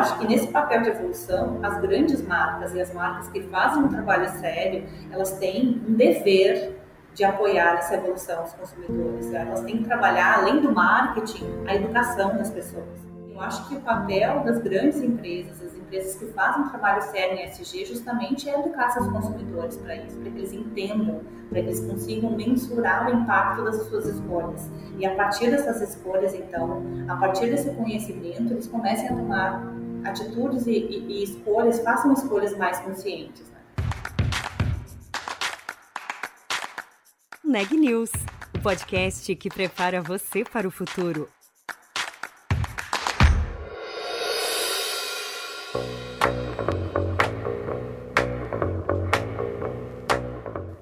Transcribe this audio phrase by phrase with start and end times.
[0.00, 3.88] acho que nesse papel de evolução, as grandes marcas e as marcas que fazem um
[3.88, 6.80] trabalho sério, elas têm um dever
[7.14, 9.32] de apoiar essa evolução dos consumidores.
[9.32, 13.10] Elas têm que trabalhar, além do marketing, a educação das pessoas.
[13.30, 17.38] Eu acho que o papel das grandes empresas, as empresas que fazem um trabalho sério
[17.38, 21.66] em SG, justamente é educar seus consumidores para isso, para que eles entendam, para que
[21.68, 24.70] eles consigam mensurar o impacto das suas escolhas.
[24.98, 30.66] E a partir dessas escolhas, então, a partir desse conhecimento, eles comecem a tomar atitudes
[30.66, 33.42] e, e, e escolhas, façam escolhas mais conscientes.
[33.50, 33.58] Né?
[37.44, 38.10] Neg News,
[38.56, 41.28] o podcast que prepara você para o futuro.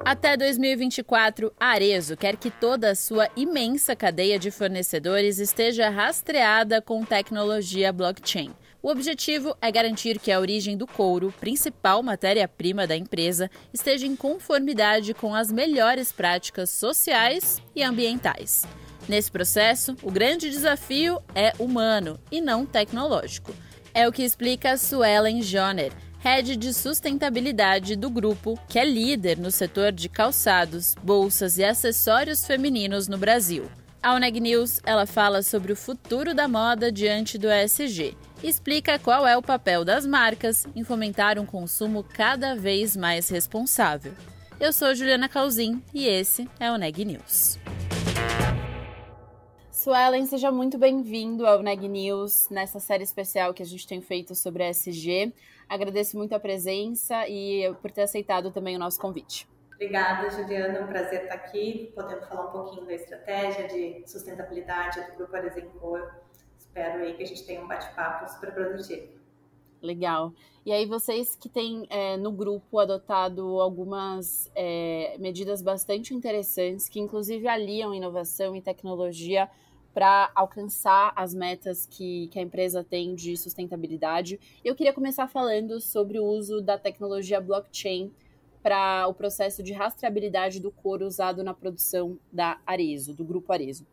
[0.09, 6.81] Até 2024, a Arezo quer que toda a sua imensa cadeia de fornecedores esteja rastreada
[6.81, 8.55] com tecnologia blockchain.
[8.81, 14.15] O objetivo é garantir que a origem do couro, principal matéria-prima da empresa, esteja em
[14.15, 18.65] conformidade com as melhores práticas sociais e ambientais.
[19.09, 23.53] Nesse processo, o grande desafio é humano e não tecnológico.
[23.93, 29.51] É o que explica Suelen Joner, head de sustentabilidade do grupo, que é líder no
[29.51, 33.65] setor de calçados, bolsas e acessórios femininos no Brasil.
[34.01, 39.27] A Uneg News ela fala sobre o futuro da moda diante do ESG explica qual
[39.27, 44.13] é o papel das marcas em fomentar um consumo cada vez mais responsável.
[44.61, 47.59] Eu sou Juliana Calzin e esse é o Neg News.
[49.71, 54.35] Suelen, seja muito bem-vindo ao Neg News, nessa série especial que a gente tem feito
[54.35, 55.33] sobre a SG.
[55.69, 59.49] Agradeço muito a presença e por ter aceitado também o nosso convite.
[59.75, 60.79] Obrigada, Juliana.
[60.79, 65.37] É um prazer estar aqui, podendo falar um pouquinho da estratégia de sustentabilidade do Grupo
[65.37, 66.11] Aresencor
[66.69, 69.09] espero aí que a gente tenha um bate-papo super produtivo.
[69.83, 70.33] Legal.
[70.67, 77.01] E aí, vocês que têm é, no grupo adotado algumas é, medidas bastante interessantes, que
[77.01, 79.49] inclusive aliam inovação e tecnologia
[79.95, 84.39] para alcançar as metas que, que a empresa tem de sustentabilidade.
[84.65, 88.13] Eu queria começar falando sobre o uso da tecnologia blockchain
[88.63, 93.87] para o processo de rastreabilidade do couro usado na produção da Arezo, do grupo Arezo.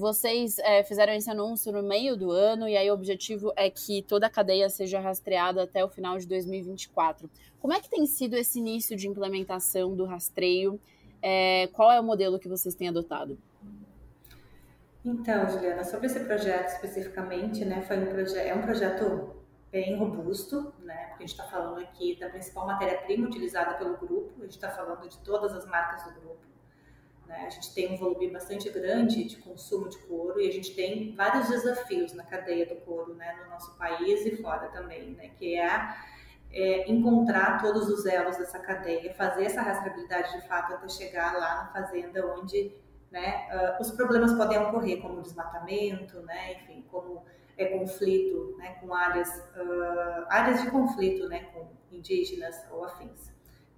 [0.00, 4.00] Vocês é, fizeram esse anúncio no meio do ano e aí o objetivo é que
[4.00, 7.28] toda a cadeia seja rastreada até o final de 2024.
[7.60, 10.80] Como é que tem sido esse início de implementação do rastreio?
[11.20, 13.36] É, qual é o modelo que vocês têm adotado?
[15.04, 19.34] Então, Juliana, sobre esse projeto especificamente, né, foi um é um projeto
[19.70, 24.32] bem robusto, né, porque a gente está falando aqui da principal matéria-prima utilizada pelo grupo,
[24.38, 26.49] a gente está falando de todas as marcas do grupo.
[27.30, 27.46] Né?
[27.46, 31.14] A gente tem um volume bastante grande de consumo de couro e a gente tem
[31.14, 33.38] vários desafios na cadeia do couro, né?
[33.40, 35.30] no nosso país e fora também, né?
[35.38, 35.94] que é,
[36.50, 41.54] é encontrar todos os elos dessa cadeia, fazer essa rastreabilidade de fato até chegar lá
[41.62, 42.74] na fazenda onde
[43.12, 47.24] né, uh, os problemas podem ocorrer, como desmatamento, né, enfim, como
[47.56, 53.29] é conflito né, com áreas, uh, áreas de conflito né, com indígenas ou afins.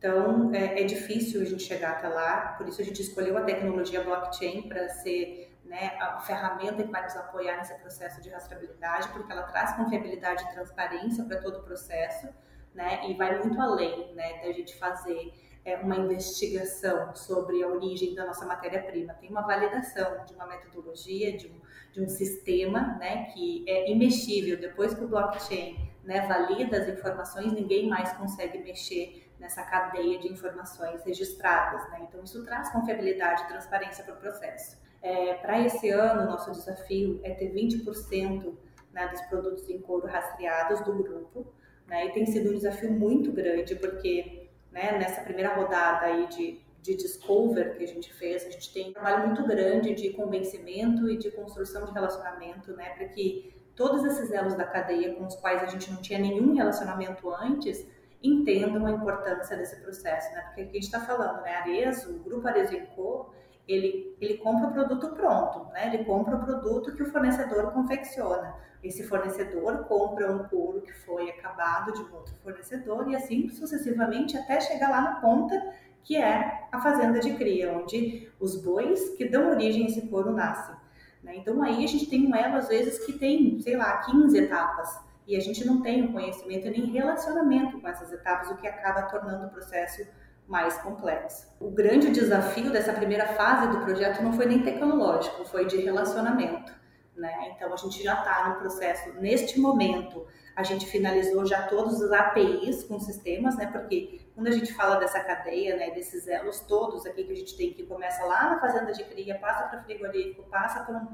[0.03, 3.43] Então, é, é, difícil a gente chegar até lá, por isso a gente escolheu a
[3.43, 9.11] tecnologia blockchain para ser né, a ferramenta que vai nos apoiar nesse processo de rastreabilidade,
[9.11, 12.27] porque ela traz confiabilidade e transparência para todo o processo,
[12.75, 15.33] né, e vai muito além né, da gente fazer
[15.65, 19.15] é, uma investigação sobre a origem da nossa matéria-prima.
[19.15, 21.61] Tem uma validação de uma metodologia, de um,
[21.93, 24.59] de um sistema né, que é imexível.
[24.59, 30.33] Depois que o blockchain né, valida as informações, ninguém mais consegue mexer nessa cadeia de
[30.33, 31.83] informações registradas.
[31.91, 32.07] Né?
[32.09, 34.81] Então, isso traz confiabilidade e transparência para o processo.
[35.03, 38.55] É, para esse ano, nosso desafio é ter 20%
[38.93, 41.53] né, dos produtos em couro rastreados do grupo,
[41.89, 42.07] né?
[42.07, 46.95] e tem sido um desafio muito grande, porque né, nessa primeira rodada aí de, de
[46.95, 51.19] Discover que a gente fez, a gente tem um trabalho muito grande de convencimento e
[51.19, 55.65] de construção de relacionamento, né, para que todos esses elos da cadeia com os quais
[55.65, 57.85] a gente não tinha nenhum relacionamento antes,
[58.23, 60.43] entendam a importância desse processo, né?
[60.43, 61.57] Porque aqui a gente está falando, né?
[61.57, 63.33] Arezo, o grupo Arezo Co,
[63.67, 65.93] ele, ele compra o produto pronto, né?
[65.93, 68.55] Ele compra o produto que o fornecedor confecciona.
[68.83, 74.37] Esse fornecedor compra um couro que foi acabado de um outro fornecedor e assim sucessivamente
[74.37, 75.55] até chegar lá na ponta
[76.03, 80.33] que é a fazenda de cria, onde os bois que dão origem a esse couro
[80.33, 80.75] nascem.
[81.23, 81.37] Né?
[81.37, 85.01] Então aí a gente tem um elo às vezes que tem, sei lá, 15 etapas
[85.27, 89.03] e a gente não tem o conhecimento nem relacionamento com essas etapas, o que acaba
[89.03, 90.07] tornando o processo
[90.47, 91.47] mais complexo.
[91.61, 96.73] O grande desafio dessa primeira fase do projeto não foi nem tecnológico, foi de relacionamento.
[97.17, 97.53] Né?
[97.55, 100.27] Então a gente já está no processo, neste momento,
[100.57, 103.67] a gente finalizou já todos os APIs com sistemas, né?
[103.67, 107.57] Porque quando a gente fala dessa cadeia, né, desses elos todos aqui que a gente
[107.57, 111.07] tem, que começa lá na fazenda de cria, passa para frigorífico, passa por um,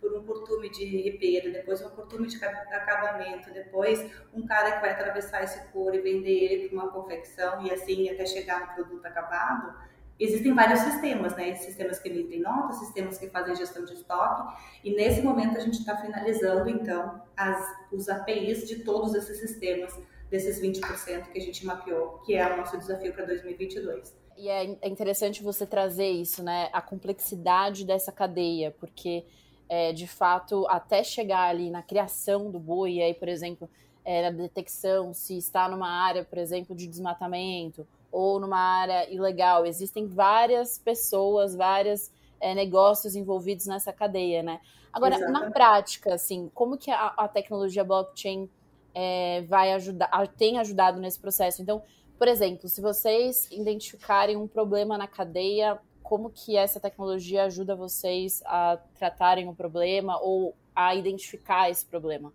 [0.00, 4.90] por um curtume de ribeiro, depois um curtume de acabamento, depois um cara que vai
[4.90, 9.06] atravessar esse couro e vender ele para uma confecção e assim até chegar no produto
[9.06, 9.74] acabado.
[10.18, 11.54] Existem vários sistemas, né?
[11.56, 15.78] Sistemas que emitem notas, sistemas que fazem gestão de estoque, e nesse momento a gente
[15.78, 17.62] está finalizando, então, as,
[17.92, 19.94] os APIs de todos esses sistemas,
[20.30, 24.16] desses 20% que a gente mapeou, que é o nosso desafio para 2022.
[24.38, 26.68] E é, é interessante você trazer isso, né?
[26.72, 29.24] A complexidade dessa cadeia, porque
[29.68, 33.68] é, de fato, até chegar ali na criação do boi, e aí, por exemplo,
[34.04, 39.66] é, na detecção, se está numa área, por exemplo, de desmatamento ou numa área ilegal.
[39.66, 42.10] Existem várias pessoas, vários
[42.40, 44.60] é, negócios envolvidos nessa cadeia, né?
[44.92, 45.44] Agora, Exatamente.
[45.44, 48.48] na prática, assim, como que a, a tecnologia blockchain
[48.94, 50.08] é, vai ajudar,
[50.38, 51.60] tem ajudado nesse processo?
[51.60, 51.82] Então,
[52.16, 58.40] por exemplo, se vocês identificarem um problema na cadeia, como que essa tecnologia ajuda vocês
[58.46, 62.32] a tratarem o problema ou a identificar esse problema?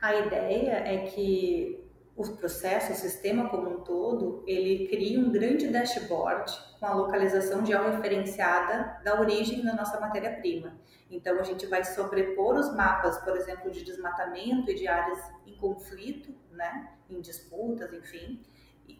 [0.00, 1.84] A ideia é que
[2.16, 7.66] o processo, o sistema como um todo, ele cria um grande dashboard com a localização
[7.66, 10.78] georreferenciada da origem da nossa matéria-prima.
[11.10, 15.56] Então, a gente vai sobrepor os mapas, por exemplo, de desmatamento e de áreas em
[15.56, 18.40] conflito, né, em disputas, enfim,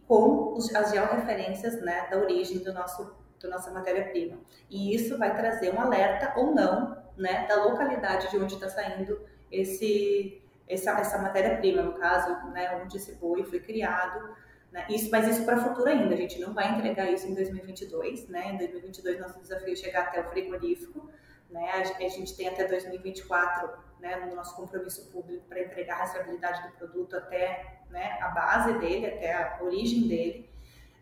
[0.09, 4.39] com as georreferências né, da origem do nosso da nossa matéria-prima.
[4.69, 9.21] E isso vai trazer um alerta ou não, né, da localidade de onde está saindo
[9.51, 14.35] esse, essa, essa matéria-prima, no caso, né, onde esse boi foi criado.
[14.73, 17.35] Né, isso, mas isso para o futuro ainda, a gente não vai entregar isso em
[17.35, 21.09] 2022, né, em 2022 nosso desafio é chegar até o frigorífico,
[21.49, 23.71] né, a, gente tem até 2024,
[24.01, 28.77] né, no nosso compromisso público para entregar a rastreabilidade do produto até né, a base
[28.81, 30.51] dele, até a origem dele,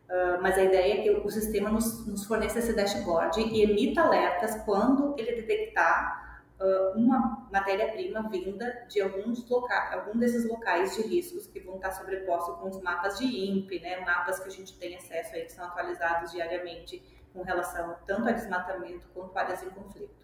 [0.09, 4.03] Uh, mas a ideia é que o sistema nos, nos forneça esse dashboard e emita
[4.03, 11.03] alertas quando ele detectar uh, uma matéria-prima vinda de alguns locais, algum desses locais de
[11.03, 14.77] riscos que vão estar sobrepostos com os mapas de INPE, né, mapas que a gente
[14.79, 17.03] tem acesso aí que são atualizados diariamente
[17.33, 20.23] com relação tanto a desmatamento quanto áreas em conflito.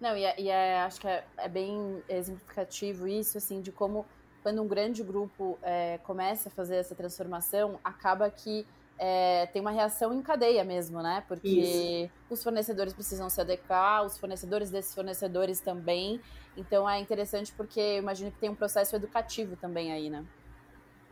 [0.00, 4.06] Não, e, é, e é, acho que é, é, bem exemplificativo isso, assim, de como
[4.42, 8.64] quando um grande grupo é, começa a fazer essa transformação, acaba que
[8.98, 11.22] é, tem uma reação em cadeia mesmo, né?
[11.28, 12.12] Porque Isso.
[12.28, 16.20] os fornecedores precisam se adequar, os fornecedores desses fornecedores também.
[16.56, 20.24] Então é interessante porque eu imagino que tem um processo educativo também aí, né?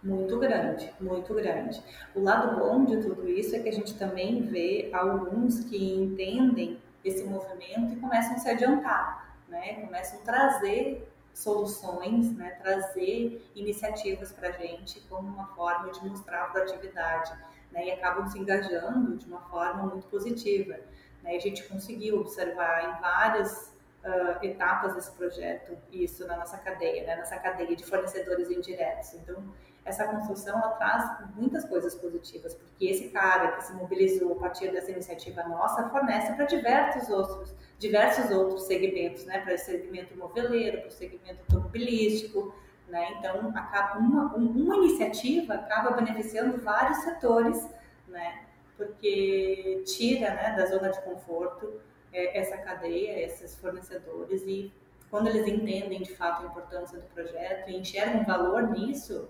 [0.03, 1.83] Muito grande, muito grande.
[2.15, 6.79] O lado bom de tudo isso é que a gente também vê alguns que entendem
[7.05, 9.81] esse movimento e começam a se adiantar, né?
[9.81, 12.51] Começam a trazer soluções, né?
[12.63, 17.37] trazer iniciativas para a gente como uma forma de mostrar a proatividade
[17.77, 20.79] né, e acabam se engajando de uma forma muito positiva.
[21.23, 21.37] Né?
[21.37, 27.17] A gente conseguiu observar em várias uh, etapas desse projeto isso na nossa cadeia, né,
[27.17, 29.13] nessa cadeia de fornecedores indiretos.
[29.15, 29.45] Então,
[29.85, 34.73] essa construção ela traz muitas coisas positivas, porque esse cara que se mobilizou a partir
[34.73, 40.79] dessa iniciativa nossa fornece para diversos outros, diversos outros segmentos, né, para o segmento moveleiro,
[40.79, 42.53] para o segmento automobilístico,
[42.89, 43.17] né?
[43.19, 47.69] Então, acaba uma, uma iniciativa acaba beneficiando vários setores,
[48.09, 48.47] né?
[48.77, 51.81] porque tira né, da zona de conforto
[52.13, 54.73] é, essa cadeia, esses fornecedores, e
[55.11, 59.29] quando eles entendem de fato a importância do projeto e enxergam valor nisso,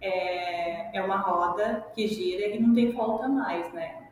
[0.00, 4.08] é, é uma roda que gira e não tem volta mais, né?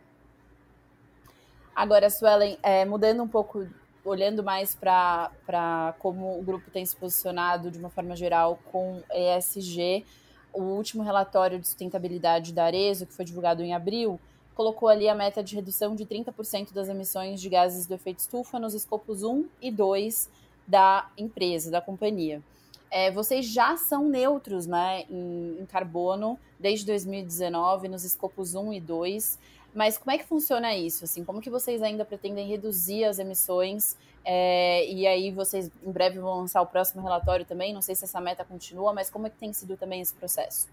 [1.75, 3.67] Agora, Suelen, é, mudando um pouco
[4.05, 10.05] olhando mais para como o grupo tem se posicionado de uma forma geral com ESG,
[10.53, 14.21] o último relatório de sustentabilidade da Arezo, que foi divulgado em abril,
[14.55, 18.59] colocou ali a meta de redução de 30% das emissões de gases do efeito estufa
[18.59, 20.29] nos escopos 1 e 2
[20.67, 22.43] da empresa, da companhia.
[22.91, 28.81] É, vocês já são neutros né, em, em, carbono desde 2019 nos escopos 1 e
[28.81, 29.39] 2.
[29.75, 31.05] Mas como é que funciona isso?
[31.05, 33.97] Assim, como que vocês ainda pretendem reduzir as emissões?
[34.25, 37.73] É, e aí vocês em breve vão lançar o próximo relatório também.
[37.73, 40.69] Não sei se essa meta continua, mas como é que tem sido também esse processo?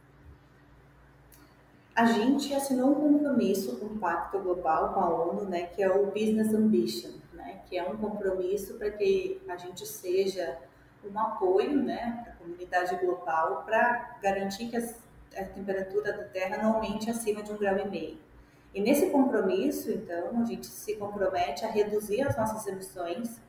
[1.96, 5.90] A gente assinou um compromisso com o Pacto Global, com a ONU, né, que é
[5.90, 10.58] o Business Ambition, né, que é um compromisso para que a gente seja
[11.04, 16.76] um apoio né, para a comunidade global para garantir que a temperatura da Terra não
[16.76, 18.29] aumente acima de um grau e meio.
[18.74, 23.42] E nesse compromisso, então, a gente se compromete a reduzir as nossas emissões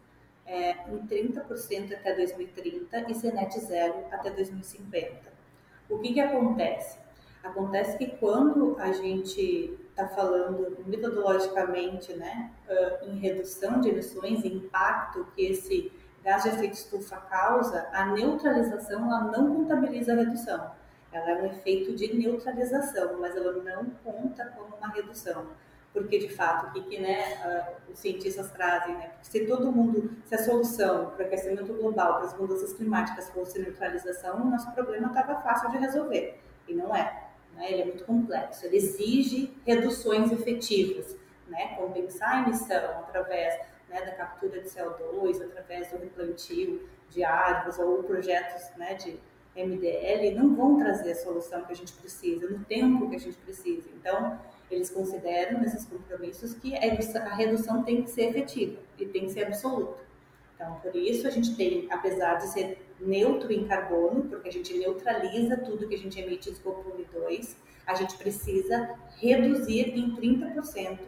[0.47, 5.31] é, em 30% até 2030 e ser net zero até 2050.
[5.89, 6.99] O que, que acontece?
[7.43, 12.51] Acontece que quando a gente está falando metodologicamente né,
[13.03, 19.25] em redução de emissões, impacto que esse gás de efeito estufa causa, a neutralização ela
[19.25, 20.71] não contabiliza a redução.
[21.13, 25.49] Ela é um efeito de neutralização, mas ela não conta como uma redução.
[25.93, 28.95] Porque, de fato, o que, que né, os cientistas trazem?
[28.95, 29.09] Né?
[29.09, 33.29] Porque se todo mundo, se a solução para o aquecimento global, para as mudanças climáticas
[33.31, 36.41] fosse neutralização, o nosso problema estava fácil de resolver.
[36.69, 37.31] E não é.
[37.57, 37.73] Né?
[37.73, 38.67] Ele é muito complexo.
[38.67, 41.17] Ele exige reduções efetivas,
[41.49, 41.75] né?
[41.77, 48.05] compensar a emissão através né, da captura de CO2, através do replantio de árvores ou
[48.05, 49.19] projetos né, de
[49.65, 53.37] MDL, não vão trazer a solução que a gente precisa, no tempo que a gente
[53.39, 53.89] precisa.
[53.97, 54.39] Então,
[54.71, 59.45] eles consideram nesses compromissos que a redução tem que ser efetiva e tem que ser
[59.45, 59.99] absoluta.
[60.55, 64.77] Então, por isso a gente tem, apesar de ser neutro em carbono, porque a gente
[64.77, 69.99] neutraliza tudo que a gente emite em escopo 1 e 2, a gente precisa reduzir
[69.99, 70.99] em 30%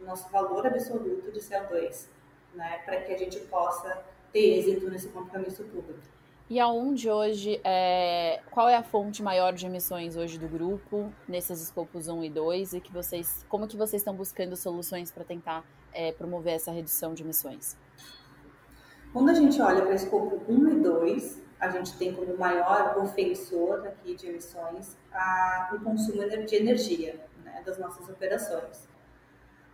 [0.00, 2.08] o nosso valor absoluto de CO2
[2.56, 6.00] né, para que a gente possa ter êxito nesse compromisso público.
[6.48, 11.60] E aonde hoje, é, qual é a fonte maior de emissões hoje do grupo, nesses
[11.60, 15.64] escopos 1 e 2, e que vocês, como que vocês estão buscando soluções para tentar
[15.92, 17.76] é, promover essa redução de emissões?
[19.12, 22.96] Quando a gente olha para o escopo 1 e 2, a gente tem como maior
[22.96, 28.88] ofensor aqui de emissões a, o consumo de energia né, das nossas operações.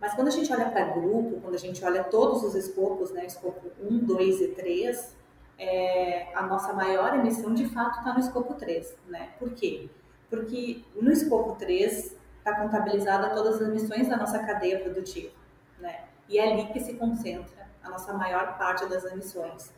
[0.01, 3.27] Mas quando a gente olha para grupo, quando a gente olha todos os escopos, né,
[3.27, 5.22] escopo 1, 2 e 3,
[5.57, 8.97] é, a nossa maior emissão de fato está no escopo 3.
[9.07, 9.29] Né?
[9.39, 9.89] Por quê?
[10.29, 15.31] Porque no escopo 3 está contabilizada todas as emissões da nossa cadeia produtiva.
[15.79, 16.03] Né?
[16.27, 19.73] E é ali que se concentra a nossa maior parte das emissões.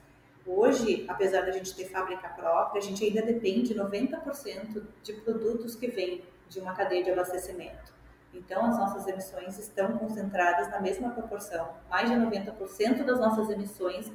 [0.46, 5.88] Hoje, apesar da gente ter fábrica própria, a gente ainda depende 90% de produtos que
[5.88, 7.96] vêm de uma cadeia de abastecimento.
[8.32, 11.74] Então, as nossas emissões estão concentradas na mesma proporção.
[11.89, 14.12] Mais de 90% das nossas emissões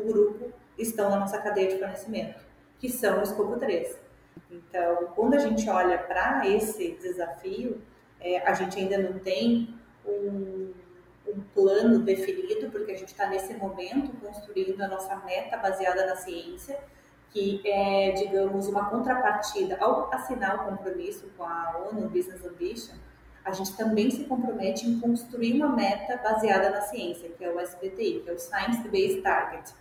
[0.00, 2.44] do grupo estão na nossa cadeia de fornecimento,
[2.78, 3.98] que são o escopo 3.
[4.50, 7.80] Então, quando a gente olha para esse desafio,
[8.20, 9.74] é, a gente ainda não tem
[10.04, 10.72] um,
[11.26, 16.16] um plano definido, porque a gente está nesse momento construindo a nossa meta baseada na
[16.16, 16.78] ciência,
[17.30, 22.94] que é, digamos, uma contrapartida ao assinar o compromisso com a ONU Business Ambition,
[23.44, 27.60] a gente também se compromete em construir uma meta baseada na ciência, que é o
[27.60, 29.72] SBTI, que é o Science Based Target.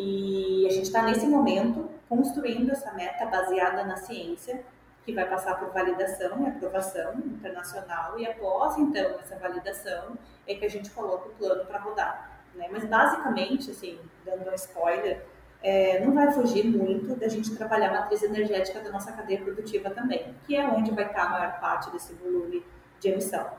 [0.00, 4.64] E a gente está nesse momento construindo essa meta baseada na ciência,
[5.04, 10.64] que vai passar por validação e aprovação internacional, e após então essa validação é que
[10.64, 12.40] a gente coloca o plano para rodar.
[12.54, 12.68] Né?
[12.70, 15.24] Mas basicamente, assim, dando um spoiler,
[15.62, 19.90] é, não vai fugir muito da gente trabalhar a matriz energética da nossa cadeia produtiva
[19.90, 22.64] também, que é onde vai estar a maior parte desse volume
[23.00, 23.50] de emissão.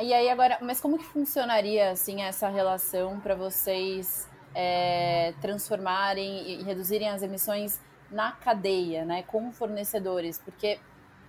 [0.00, 4.28] E aí agora, mas como que funcionaria assim essa relação para vocês
[4.60, 10.36] é, transformarem e reduzirem as emissões na cadeia, né, com fornecedores?
[10.38, 10.80] Porque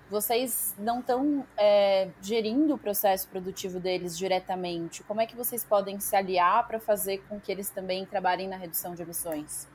[0.10, 5.04] vocês não estão é, gerindo o processo produtivo deles diretamente.
[5.04, 8.58] Como é que vocês podem se aliar para fazer com que eles também trabalhem na
[8.58, 9.68] redução de emissões?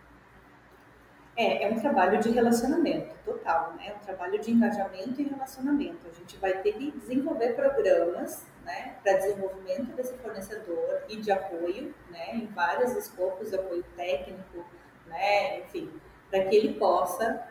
[1.36, 3.88] É, é um trabalho de relacionamento total, né?
[3.88, 5.98] É um trabalho de engajamento e relacionamento.
[6.08, 11.94] A gente vai ter que desenvolver programas, né, para desenvolvimento desse fornecedor e de apoio,
[12.10, 14.64] né, em vários escopos de apoio técnico,
[15.06, 15.90] né, enfim,
[16.30, 17.46] para que ele possa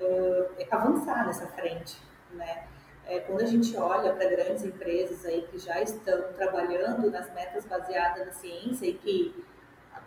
[0.00, 2.00] uh, avançar nessa frente,
[2.32, 2.66] né?
[3.06, 7.64] É, quando a gente olha para grandes empresas aí que já estão trabalhando nas metas
[7.64, 9.44] baseadas na ciência e que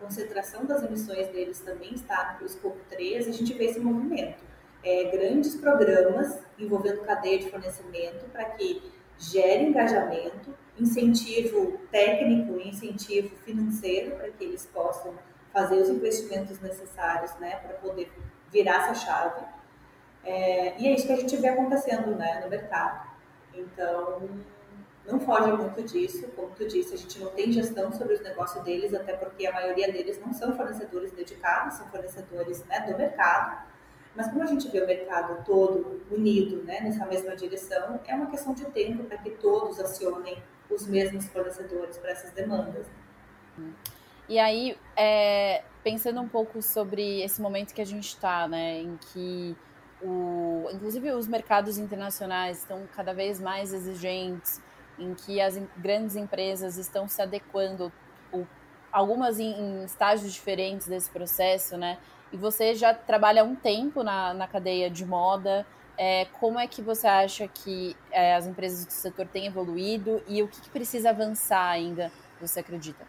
[0.03, 4.43] concentração das emissões deles também está no escopo 3, a gente vê esse movimento.
[4.83, 8.91] É, grandes programas envolvendo cadeia de fornecimento para que
[9.31, 15.13] gere engajamento, incentivo técnico e incentivo financeiro para que eles possam
[15.51, 18.11] fazer os investimentos necessários né, para poder
[18.51, 19.45] virar essa chave.
[20.23, 23.07] É, e é isso que a gente vê acontecendo né, no mercado.
[23.53, 24.29] Então,
[25.05, 28.63] não foge muito disso, como tu disse, a gente não tem gestão sobre os negócios
[28.63, 33.72] deles, até porque a maioria deles não são fornecedores dedicados, são fornecedores né, do mercado.
[34.15, 38.27] Mas como a gente vê o mercado todo unido né, nessa mesma direção, é uma
[38.27, 40.37] questão de tempo para que todos acionem
[40.69, 42.85] os mesmos fornecedores para essas demandas.
[44.29, 48.97] E aí, é, pensando um pouco sobre esse momento que a gente está, né, em
[48.97, 49.55] que
[50.01, 54.61] o, inclusive os mercados internacionais estão cada vez mais exigentes,
[54.97, 57.91] em que as grandes empresas estão se adequando,
[58.91, 61.97] algumas em, em, estágios diferentes desse processo, né?
[62.33, 65.65] E você já trabalha há um tempo na, na cadeia de moda.
[65.95, 70.41] É, como é que você acha que é, as empresas do setor têm evoluído e
[70.41, 72.11] o que, que precisa avançar ainda,
[72.41, 73.05] você acredita?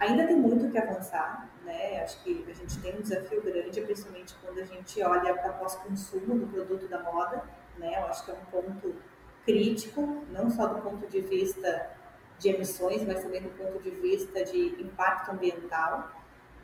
[0.00, 2.02] Ainda tem muito que avançar, né?
[2.02, 6.38] Acho que a gente tem um desafio grande, principalmente quando a gente olha para pós-consumo
[6.38, 7.44] do produto da moda,
[7.78, 8.00] né?
[8.00, 8.96] Eu acho que é um ponto
[9.44, 11.90] crítico, não só do ponto de vista
[12.40, 16.10] de emissões, mas também do ponto de vista de impacto ambiental.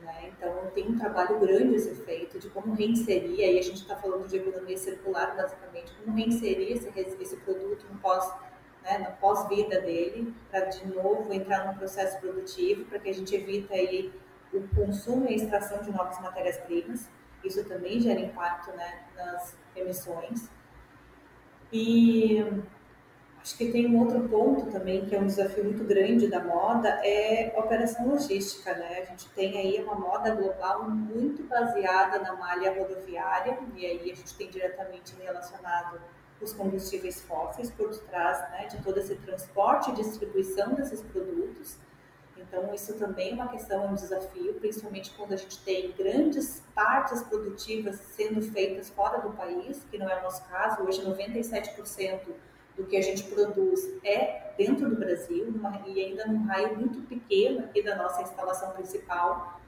[0.03, 0.33] Né?
[0.37, 3.97] Então, tem um trabalho grande a ser feito de como reinserir, aí a gente está
[3.97, 8.31] falando de economia circular, basicamente, como reinserir esse, esse produto no pós
[8.85, 13.35] né, na pós-vida dele, para de novo entrar num processo produtivo, para que a gente
[13.35, 14.13] evite aí
[14.53, 17.09] o consumo e a extração de novas matérias-primas.
[17.43, 20.51] Isso também gera impacto né, nas emissões.
[21.73, 22.45] E
[23.45, 26.89] acho que tem um outro ponto também, que é um desafio muito grande da moda,
[27.05, 28.73] é a operação logística.
[28.73, 29.03] Né?
[29.03, 34.15] A gente tem aí uma moda global muito baseada na malha rodoviária, e aí a
[34.15, 36.01] gente tem diretamente relacionado
[36.41, 41.77] os combustíveis fósseis por trás né, de todo esse transporte e distribuição desses produtos.
[42.39, 46.63] Então, isso também é uma questão, é um desafio, principalmente quando a gente tem grandes
[46.75, 50.83] partes produtivas sendo feitas fora do país, que não é o nosso caso.
[50.83, 52.21] Hoje, 97%
[52.76, 57.00] do que a gente produz é dentro do Brasil, numa, e ainda num raio muito
[57.02, 59.61] pequeno aqui da nossa instalação principal.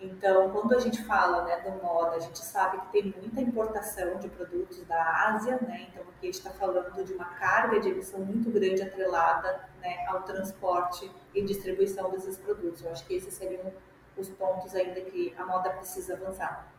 [0.00, 4.18] Então, quando a gente fala né, do moda, a gente sabe que tem muita importação
[4.18, 5.88] de produtos da Ásia, né?
[5.90, 10.06] Então, aqui a gente está falando de uma carga de emissão muito grande atrelada né,
[10.08, 12.82] ao transporte e distribuição desses produtos.
[12.82, 13.70] Eu acho que esses seriam
[14.16, 16.72] os pontos ainda que a moda precisa avançar.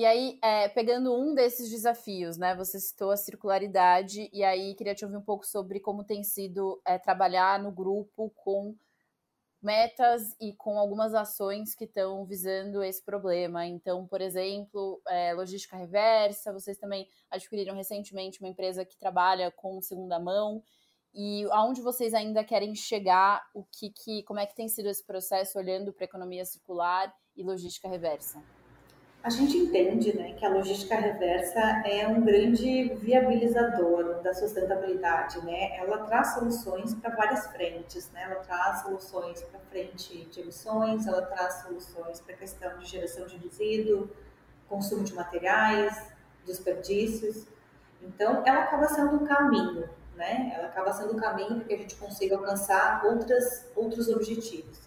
[0.00, 2.54] E aí, é, pegando um desses desafios, né?
[2.56, 6.80] Você citou a circularidade, e aí queria te ouvir um pouco sobre como tem sido
[6.86, 8.74] é, trabalhar no grupo com
[9.60, 13.66] metas e com algumas ações que estão visando esse problema.
[13.66, 19.82] Então, por exemplo, é, logística reversa, vocês também adquiriram recentemente uma empresa que trabalha com
[19.82, 20.62] segunda mão.
[21.12, 25.04] E aonde vocês ainda querem chegar, o que, que como é que tem sido esse
[25.04, 28.42] processo olhando para economia circular e logística reversa?
[29.22, 35.44] A gente entende né, que a logística reversa é um grande viabilizador da sustentabilidade.
[35.44, 35.76] Né?
[35.76, 38.10] Ela traz soluções para várias frentes.
[38.12, 38.22] Né?
[38.22, 43.26] Ela traz soluções para frente de emissões, ela traz soluções para a questão de geração
[43.26, 44.08] de resíduo,
[44.66, 46.14] consumo de materiais,
[46.46, 47.46] desperdícios.
[48.00, 49.86] Então, ela acaba sendo um caminho.
[50.16, 50.50] Né?
[50.56, 54.79] Ela acaba sendo um caminho para que a gente consiga alcançar outras, outros objetivos.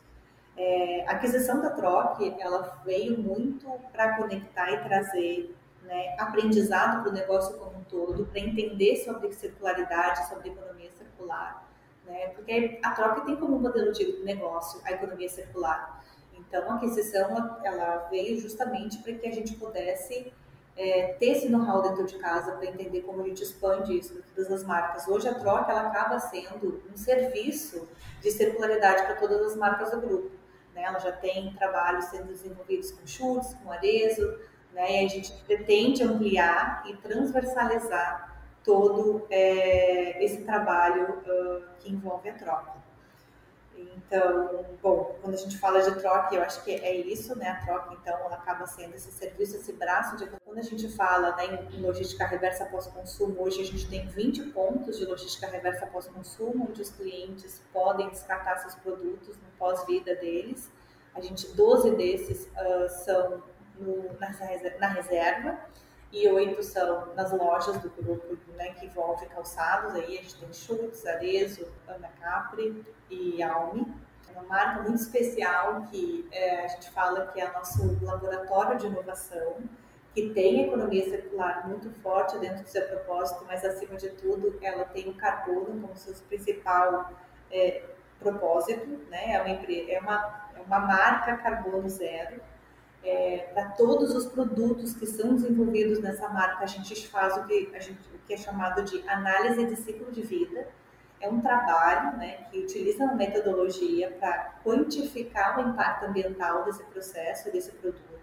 [0.56, 7.12] É, a aquisição da Troc, ela veio muito para conectar e trazer né, aprendizado para
[7.12, 11.68] o negócio como um todo, para entender sobre circularidade, sobre economia circular,
[12.06, 16.04] né, porque a Troc tem como modelo de negócio a economia circular.
[16.38, 20.32] Então, a aquisição ela veio justamente para que a gente pudesse
[20.76, 24.24] é, ter esse know-how dentro de casa para entender como a gente expande isso para
[24.36, 25.08] todas as marcas.
[25.08, 27.88] Hoje a Troca ela acaba sendo um serviço
[28.22, 30.43] de circularidade para todas as marcas do grupo.
[30.74, 30.84] Né?
[30.84, 34.40] Ela já tem trabalhos sendo desenvolvidos com chutes, com arezo,
[34.72, 35.02] né?
[35.02, 38.34] e a gente pretende ampliar e transversalizar
[38.64, 42.83] todo é, esse trabalho uh, que envolve a troca.
[43.76, 47.50] Então, bom, quando a gente fala de troca, eu acho que é isso, né?
[47.50, 50.28] A troca, então, ela acaba sendo esse serviço, esse braço de.
[50.46, 54.98] Quando a gente fala né, em logística reversa pós-consumo, hoje a gente tem 20 pontos
[54.98, 60.72] de logística reversa pós-consumo, onde os clientes podem descartar seus produtos no pós-vida deles.
[61.16, 63.44] A gente, 12 desses uh, são
[63.78, 64.30] no, na,
[64.80, 65.60] na reserva
[66.14, 69.96] e oito são nas lojas do grupo né, que envolve calçados.
[69.96, 73.92] Aí a gente tem Schutz, Arezo, Ana Capri e Almi.
[74.30, 78.86] É uma marca muito especial que é, a gente fala que é nosso laboratório de
[78.86, 79.56] inovação,
[80.14, 84.86] que tem economia circular muito forte dentro do seu propósito, mas acima de tudo ela
[84.86, 87.12] tem o carbono como seu principal
[87.52, 87.86] é,
[88.20, 89.34] propósito, né?
[89.34, 92.40] É uma, é uma, é uma marca carbono zero
[93.04, 97.70] é, para todos os produtos que são desenvolvidos nessa marca, a gente faz o que,
[97.76, 100.68] a gente, o que é chamado de análise de ciclo de vida.
[101.20, 107.52] É um trabalho né, que utiliza uma metodologia para quantificar o impacto ambiental desse processo,
[107.52, 108.14] desse produto.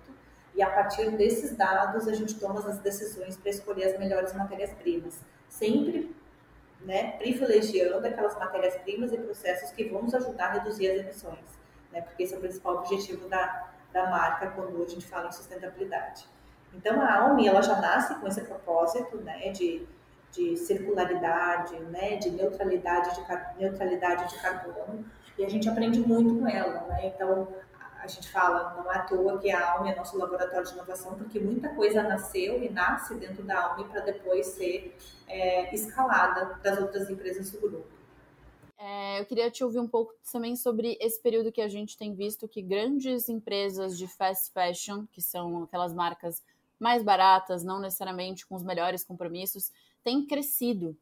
[0.55, 5.21] E a partir desses dados, a gente toma as decisões para escolher as melhores matérias-primas.
[5.49, 6.15] Sempre
[6.83, 11.45] né, privilegiando aquelas matérias-primas e processos que vão nos ajudar a reduzir as emissões,
[11.93, 15.33] né, porque esse é o principal objetivo da, da marca quando a gente fala em
[15.33, 16.27] sustentabilidade.
[16.75, 19.87] Então, a Almi, ela já nasce com esse propósito né, de,
[20.33, 25.05] de circularidade, né, de neutralidade de, neutralidade de carbono,
[25.37, 26.87] e a gente aprende muito com ela.
[26.89, 27.07] Né?
[27.07, 27.49] Então,
[28.03, 31.15] a gente fala, não é à toa que a Alme é nosso laboratório de inovação,
[31.15, 34.97] porque muita coisa nasceu e nasce dentro da Alme para depois ser
[35.29, 38.00] é, escalada para as outras empresas do grupo.
[38.83, 42.15] É, eu queria te ouvir um pouco também sobre esse período que a gente tem
[42.15, 46.43] visto que grandes empresas de fast fashion, que são aquelas marcas
[46.79, 49.71] mais baratas, não necessariamente com os melhores compromissos,
[50.03, 50.97] têm crescido.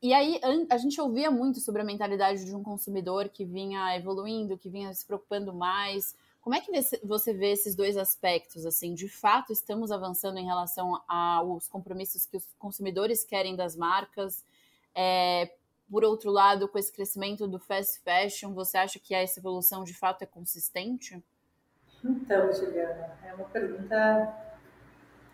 [0.00, 4.56] E aí a gente ouvia muito sobre a mentalidade de um consumidor que vinha evoluindo,
[4.56, 6.14] que vinha se preocupando mais,
[6.46, 6.70] como é que
[7.02, 8.64] você vê esses dois aspectos?
[8.64, 14.44] Assim, de fato, estamos avançando em relação aos compromissos que os consumidores querem das marcas.
[14.94, 15.50] É,
[15.90, 19.94] por outro lado, com esse crescimento do fast fashion, você acha que essa evolução de
[19.94, 21.22] fato é consistente?
[22.04, 24.34] Então, Juliana, é uma pergunta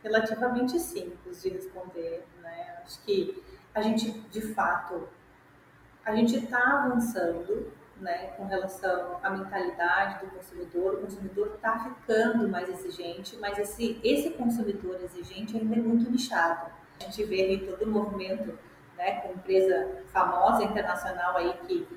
[0.03, 2.83] relativamente simples de responder, né?
[2.85, 3.43] Acho que
[3.75, 5.09] a gente, de fato,
[6.05, 10.95] a gente está avançando né, com relação à mentalidade do consumidor.
[10.95, 16.71] O consumidor está ficando mais exigente, mas esse, esse consumidor exigente ainda é muito nichado.
[17.01, 18.59] A gente vê aí todo o movimento,
[19.03, 21.89] né, com empresa famosa internacional aí que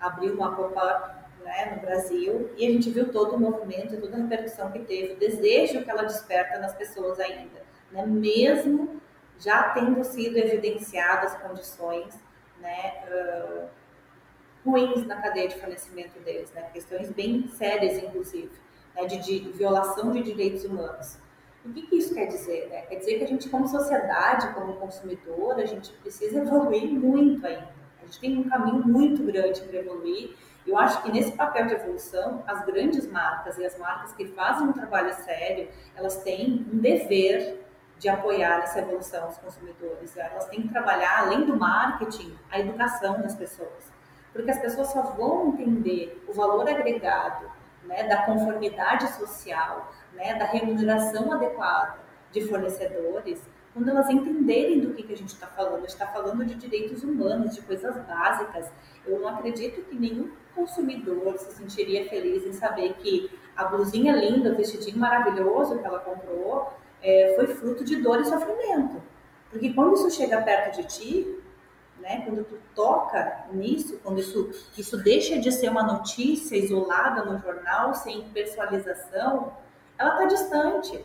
[0.00, 4.20] abriu uma pop-up né, no Brasil e a gente viu todo o movimento, toda a
[4.20, 9.00] repercussão que teve, o desejo que ela desperta nas pessoas ainda, né, mesmo
[9.40, 12.16] já tendo sido evidenciadas condições,
[12.60, 13.68] né, uh,
[14.64, 16.70] ruins na cadeia de fornecimento deles, né?
[16.72, 18.52] questões bem sérias, inclusive,
[18.94, 19.04] né?
[19.06, 21.18] de, de, violação de direitos humanos.
[21.64, 22.68] O que, que isso quer dizer?
[22.68, 22.82] Né?
[22.82, 27.68] Quer dizer que a gente, como sociedade, como consumidor, a gente precisa evoluir muito ainda.
[28.00, 30.36] A gente tem um caminho muito grande para evoluir.
[30.66, 34.68] Eu acho que nesse papel de evolução, as grandes marcas e as marcas que fazem
[34.68, 37.64] um trabalho sério, elas têm um dever
[37.98, 40.16] de apoiar essa evolução dos consumidores.
[40.16, 43.92] Elas têm que trabalhar, além do marketing, a educação das pessoas
[44.32, 47.50] porque as pessoas só vão entender o valor agregado
[47.84, 51.98] né, da conformidade social, né, da remuneração adequada
[52.30, 55.86] de fornecedores, quando elas entenderem do que, que a gente está falando.
[55.86, 58.70] Está falando de direitos humanos, de coisas básicas.
[59.06, 64.52] Eu não acredito que nenhum consumidor se sentiria feliz em saber que a blusinha linda,
[64.52, 66.72] o vestidinho maravilhoso que ela comprou,
[67.02, 69.02] é, foi fruto de dor e sofrimento.
[69.50, 71.42] Porque quando isso chega perto de ti,
[72.02, 72.22] né?
[72.26, 77.94] Quando tu toca nisso, quando isso, isso deixa de ser uma notícia isolada no jornal,
[77.94, 79.52] sem personalização,
[80.02, 81.04] ela está distante.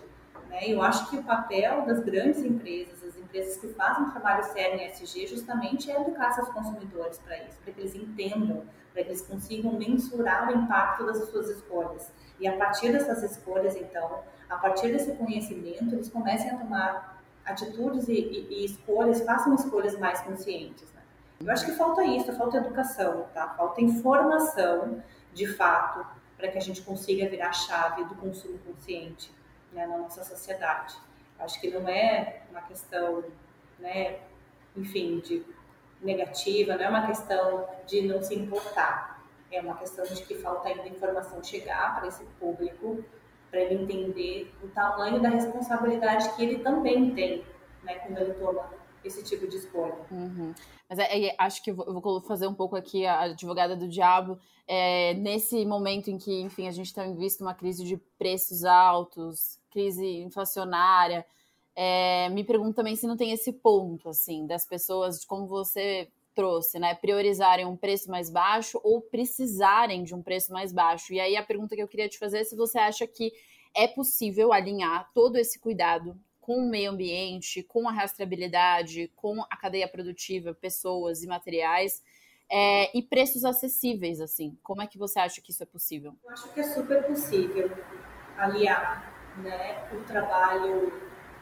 [0.49, 0.62] Né?
[0.67, 4.86] Eu acho que o papel das grandes empresas, as empresas que fazem trabalho sério em
[4.86, 9.21] SG, justamente é educar seus consumidores para isso, para que eles entendam, para que eles
[9.21, 12.12] consigam mensurar o impacto das suas escolhas.
[12.39, 18.07] E a partir dessas escolhas, então, a partir desse conhecimento, eles comecem a tomar atitudes
[18.07, 20.91] e, e, e, escolhas, façam escolhas mais conscientes.
[20.93, 21.01] Né?
[21.41, 23.47] Eu acho que falta isso, falta educação, tá?
[23.49, 25.01] falta informação,
[25.33, 26.05] de fato,
[26.38, 29.32] para que a gente consiga virar a chave do consumo consciente
[29.73, 30.95] né, na nossa sociedade.
[31.39, 33.23] Acho que não é uma questão,
[33.80, 34.19] né,
[34.76, 35.43] enfim, de
[36.02, 39.17] negativa, não é uma questão de não se importar.
[39.52, 43.04] É uma questão de que falta ainda informação chegar para esse público
[43.50, 47.45] para ele entender o tamanho da responsabilidade que ele também tem,
[47.84, 48.69] né, quando ele toma
[49.04, 49.95] esse tipo de escolha.
[50.12, 50.54] Uhum.
[50.89, 54.39] Mas é, é, acho que eu vou fazer um pouco aqui a advogada do diabo.
[54.65, 59.60] É, nesse momento em que, enfim, a gente tem visto uma crise de preços altos,
[59.69, 61.26] crise inflacionária,
[61.76, 66.80] é, me pergunto também se não tem esse ponto, assim, das pessoas, como você trouxe,
[66.80, 66.95] né?
[66.95, 71.13] Priorizarem um preço mais baixo ou precisarem de um preço mais baixo.
[71.13, 73.32] E aí a pergunta que eu queria te fazer é se você acha que
[73.76, 79.57] é possível alinhar todo esse cuidado com o meio ambiente, com a rastreabilidade, com a
[79.57, 82.01] cadeia produtiva, pessoas e materiais,
[82.49, 84.57] é, e preços acessíveis, assim.
[84.63, 86.15] Como é que você acha que isso é possível?
[86.23, 87.69] Eu acho que é super possível
[88.38, 90.93] aliar né, o trabalho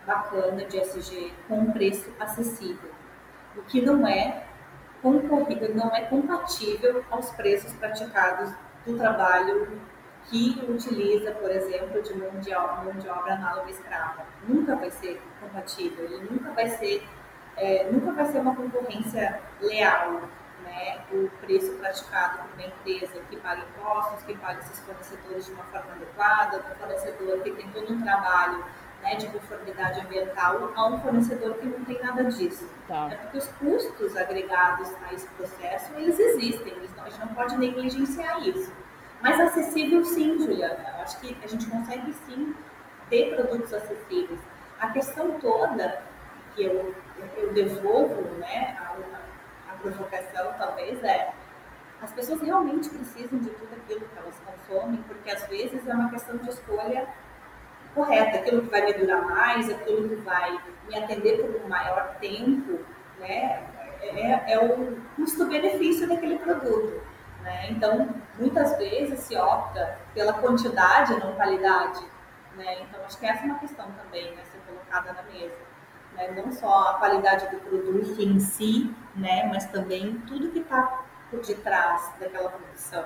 [0.07, 2.89] bacana de SG com um preço acessível.
[3.55, 4.47] O que não é
[5.03, 8.51] concorrida não é compatível aos preços praticados
[8.83, 9.79] do trabalho
[10.29, 14.25] que utiliza, por exemplo, de mão de, mão de obra análoga escrava.
[14.47, 17.07] Nunca vai ser compatível, ele nunca vai ser,
[17.57, 20.21] é, nunca vai ser uma concorrência leal.
[20.63, 25.51] Né, o preço praticado por uma empresa que paga impostos, que paga esses fornecedores de
[25.51, 28.65] uma forma adequada, um fornecedor que tem todo um trabalho
[29.05, 32.67] né, de conformidade ambiental a um fornecedor que não tem nada disso.
[32.87, 33.09] Tá.
[33.11, 38.41] É porque os custos agregados a esse processo, eles existem, a gente não pode negligenciar
[38.41, 38.73] isso.
[39.25, 40.85] Mas acessível sim, Juliana.
[40.97, 42.53] Eu acho que a gente consegue sim
[43.09, 44.39] ter produtos acessíveis.
[44.79, 46.03] A questão toda
[46.53, 46.93] que eu,
[47.35, 51.33] eu devolvo né, a, a provocação, talvez, é
[52.03, 56.11] as pessoas realmente precisam de tudo aquilo que elas consomem, porque às vezes é uma
[56.11, 57.07] questão de escolha
[57.95, 60.55] correta, aquilo que vai me durar mais, aquilo que vai
[60.87, 62.79] me atender por um maior tempo,
[63.17, 63.63] né?
[64.03, 67.14] É, é o custo-benefício daquele produto.
[67.45, 67.69] Né?
[67.69, 72.03] Então, muitas vezes se opta pela quantidade, não qualidade.
[72.55, 72.81] Né?
[72.81, 75.55] Então, acho que essa é uma questão também né, ser colocada na mesa.
[76.13, 76.31] Né?
[76.31, 79.47] Não só a qualidade do produto em si, né?
[79.47, 83.05] mas também tudo que está por detrás daquela produção.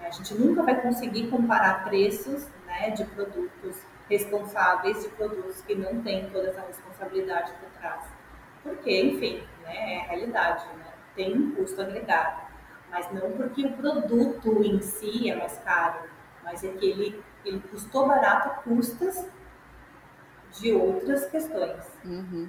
[0.00, 6.02] A gente nunca vai conseguir comparar preços né, de produtos responsáveis de produtos que não
[6.02, 8.02] têm toda essa responsabilidade por trás.
[8.64, 10.92] Porque, enfim, né, é a realidade, né?
[11.14, 12.41] tem um custo agregado.
[12.92, 16.08] Mas não porque o produto em si é mais caro,
[16.44, 19.26] mas é que ele, ele custou barato custas
[20.60, 21.82] de outras questões.
[22.04, 22.48] Uhum.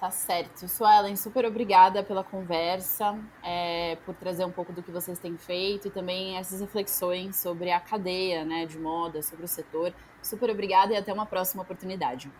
[0.00, 0.68] Tá certo.
[0.68, 5.88] Suelen, super obrigada pela conversa, é, por trazer um pouco do que vocês têm feito
[5.88, 9.92] e também essas reflexões sobre a cadeia né, de moda, sobre o setor.
[10.22, 12.30] Super obrigada e até uma próxima oportunidade.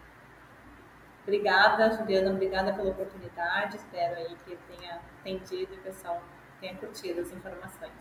[1.24, 3.76] Obrigada, Juliana, obrigada pela oportunidade.
[3.76, 6.22] Espero aí que tenha entendido e o pessoal
[6.60, 7.92] tenha curtido as informações.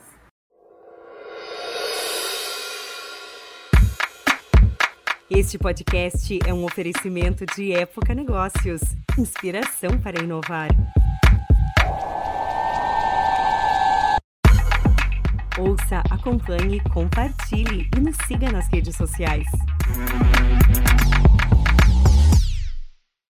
[5.29, 8.81] Este podcast é um oferecimento de Época Negócios
[9.17, 10.69] inspiração para inovar.
[15.59, 19.47] Ouça, acompanhe, compartilhe e nos siga nas redes sociais.